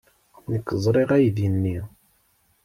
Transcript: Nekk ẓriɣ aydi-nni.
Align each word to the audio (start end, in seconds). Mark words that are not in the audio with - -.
Nekk 0.51 0.67
ẓriɣ 0.83 1.09
aydi-nni. 1.15 1.77